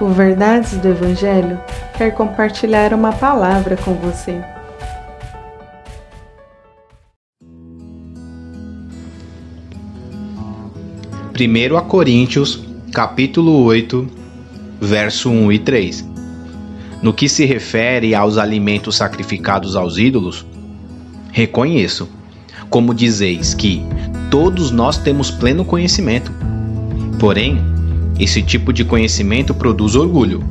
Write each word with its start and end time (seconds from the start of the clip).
O 0.00 0.08
Verdades 0.08 0.78
do 0.78 0.88
Evangelho 0.88 1.60
quer 1.98 2.12
compartilhar 2.12 2.94
uma 2.94 3.12
palavra 3.12 3.76
com 3.76 3.92
você. 3.92 4.40
Primeiro 11.34 11.76
a 11.76 11.82
Coríntios, 11.82 12.64
capítulo 12.94 13.62
8, 13.64 14.08
verso 14.80 15.28
1 15.28 15.52
e 15.52 15.58
3. 15.58 16.08
No 17.02 17.12
que 17.12 17.28
se 17.28 17.44
refere 17.44 18.14
aos 18.14 18.38
alimentos 18.38 18.96
sacrificados 18.96 19.76
aos 19.76 19.98
ídolos, 19.98 20.46
reconheço, 21.30 22.08
como 22.70 22.94
dizeis 22.94 23.52
que 23.52 23.82
todos 24.30 24.70
nós 24.70 24.96
temos 24.96 25.30
pleno 25.30 25.62
conhecimento. 25.62 26.32
Porém, 27.18 27.69
esse 28.20 28.42
tipo 28.42 28.70
de 28.70 28.84
conhecimento 28.84 29.54
produz 29.54 29.96
orgulho, 29.96 30.44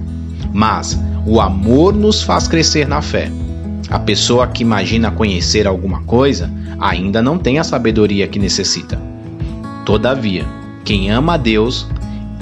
mas 0.51 0.99
o 1.25 1.39
amor 1.39 1.93
nos 1.93 2.23
faz 2.23 2.47
crescer 2.47 2.87
na 2.87 2.99
fé. 2.99 3.31
A 3.87 3.99
pessoa 3.99 4.47
que 4.47 4.63
imagina 4.63 5.11
conhecer 5.11 5.67
alguma 5.67 6.01
coisa 6.01 6.51
ainda 6.79 7.21
não 7.21 7.37
tem 7.37 7.59
a 7.59 7.63
sabedoria 7.63 8.27
que 8.27 8.39
necessita. 8.39 8.99
Todavia, 9.85 10.45
quem 10.83 11.11
ama 11.11 11.35
a 11.35 11.37
Deus, 11.37 11.87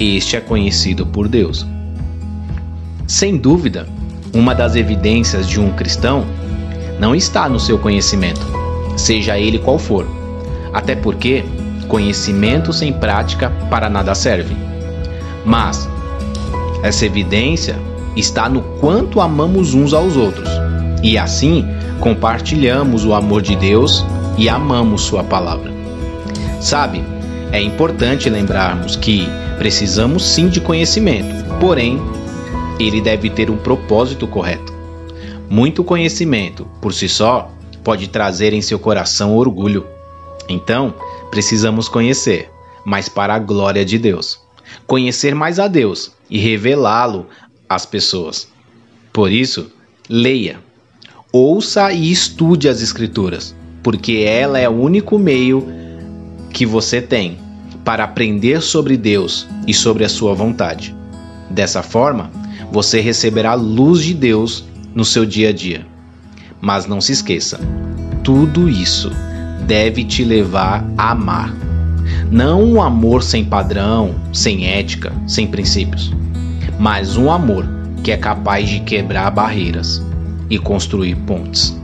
este 0.00 0.36
é 0.36 0.40
conhecido 0.40 1.06
por 1.06 1.28
Deus. 1.28 1.66
Sem 3.06 3.36
dúvida, 3.36 3.86
uma 4.34 4.54
das 4.54 4.76
evidências 4.76 5.46
de 5.46 5.60
um 5.60 5.72
cristão 5.72 6.24
não 6.98 7.14
está 7.14 7.48
no 7.50 7.60
seu 7.60 7.78
conhecimento, 7.78 8.46
seja 8.96 9.38
ele 9.38 9.58
qual 9.58 9.78
for. 9.78 10.06
Até 10.72 10.96
porque 10.96 11.44
conhecimento 11.86 12.72
sem 12.72 12.92
prática 12.92 13.50
para 13.68 13.90
nada 13.90 14.14
serve. 14.14 14.67
Mas 15.44 15.88
essa 16.82 17.06
evidência 17.06 17.78
está 18.16 18.48
no 18.48 18.62
quanto 18.80 19.20
amamos 19.20 19.74
uns 19.74 19.92
aos 19.92 20.16
outros, 20.16 20.48
e 21.02 21.16
assim 21.16 21.64
compartilhamos 22.00 23.04
o 23.04 23.14
amor 23.14 23.42
de 23.42 23.56
Deus 23.56 24.04
e 24.36 24.48
amamos 24.48 25.02
Sua 25.02 25.24
palavra. 25.24 25.72
Sabe, 26.60 27.04
é 27.52 27.60
importante 27.60 28.28
lembrarmos 28.28 28.96
que 28.96 29.26
precisamos 29.58 30.24
sim 30.24 30.48
de 30.48 30.60
conhecimento, 30.60 31.44
porém, 31.58 32.00
ele 32.78 33.00
deve 33.00 33.30
ter 33.30 33.50
um 33.50 33.56
propósito 33.56 34.26
correto. 34.26 34.72
Muito 35.48 35.82
conhecimento, 35.82 36.66
por 36.80 36.92
si 36.92 37.08
só, 37.08 37.50
pode 37.82 38.08
trazer 38.08 38.52
em 38.52 38.60
seu 38.60 38.78
coração 38.78 39.34
orgulho. 39.34 39.86
Então, 40.48 40.94
precisamos 41.30 41.88
conhecer, 41.88 42.50
mas 42.84 43.08
para 43.08 43.34
a 43.34 43.38
glória 43.38 43.84
de 43.84 43.98
Deus. 43.98 44.38
Conhecer 44.86 45.34
mais 45.34 45.58
a 45.58 45.68
Deus 45.68 46.12
e 46.30 46.38
revelá-lo 46.38 47.26
às 47.68 47.84
pessoas. 47.84 48.48
Por 49.12 49.30
isso, 49.32 49.70
leia, 50.08 50.60
ouça 51.32 51.92
e 51.92 52.10
estude 52.10 52.68
as 52.68 52.80
Escrituras, 52.80 53.54
porque 53.82 54.24
ela 54.26 54.58
é 54.58 54.68
o 54.68 54.72
único 54.72 55.18
meio 55.18 55.66
que 56.52 56.64
você 56.64 57.00
tem 57.00 57.38
para 57.84 58.04
aprender 58.04 58.60
sobre 58.60 58.96
Deus 58.96 59.46
e 59.66 59.72
sobre 59.72 60.04
a 60.04 60.08
sua 60.08 60.34
vontade. 60.34 60.94
Dessa 61.50 61.82
forma, 61.82 62.30
você 62.70 63.00
receberá 63.00 63.52
a 63.52 63.54
luz 63.54 64.02
de 64.02 64.14
Deus 64.14 64.64
no 64.94 65.04
seu 65.04 65.24
dia 65.24 65.50
a 65.50 65.52
dia. 65.52 65.86
Mas 66.60 66.86
não 66.86 67.00
se 67.00 67.12
esqueça, 67.12 67.58
tudo 68.22 68.68
isso 68.68 69.10
deve 69.66 70.04
te 70.04 70.24
levar 70.24 70.84
a 70.96 71.12
amar. 71.12 71.67
Não 72.30 72.62
um 72.62 72.82
amor 72.82 73.22
sem 73.22 73.44
padrão, 73.44 74.14
sem 74.32 74.66
ética, 74.66 75.12
sem 75.26 75.46
princípios, 75.46 76.12
mas 76.78 77.16
um 77.16 77.30
amor 77.30 77.66
que 78.02 78.12
é 78.12 78.16
capaz 78.16 78.68
de 78.68 78.80
quebrar 78.80 79.30
barreiras 79.30 80.02
e 80.50 80.58
construir 80.58 81.14
pontes. 81.14 81.76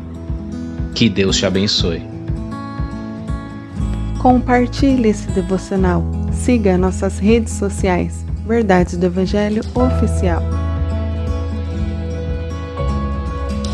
Que 0.95 1.09
Deus 1.09 1.37
te 1.37 1.47
abençoe. 1.47 2.03
Compartilhe 4.19 5.09
esse 5.09 5.31
devocional. 5.33 6.03
Siga 6.33 6.79
nossas 6.79 7.19
redes 7.19 7.53
sociais. 7.53 8.25
Verdades 8.47 8.97
do 8.97 9.07
Evangelho 9.07 9.63
Oficial. 9.75 10.64